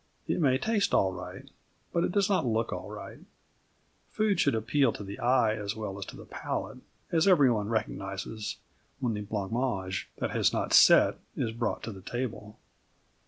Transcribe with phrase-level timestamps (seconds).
[0.27, 1.47] It may taste all right,
[1.93, 3.19] but it does not look all right.
[4.09, 6.79] Food should appeal to the eye as well as to the palate,
[7.11, 8.57] as everyone recognises
[8.99, 12.57] when the blancmange that has not set is brought to the table.